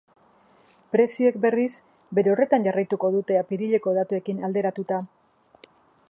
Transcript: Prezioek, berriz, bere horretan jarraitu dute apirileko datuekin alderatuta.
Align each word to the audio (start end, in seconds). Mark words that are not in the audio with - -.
Prezioek, 0.95 1.35
berriz, 1.43 1.73
bere 2.19 2.31
horretan 2.35 2.65
jarraitu 2.67 2.99
dute 3.17 3.37
apirileko 3.41 3.93
datuekin 3.99 4.41
alderatuta. 4.49 5.03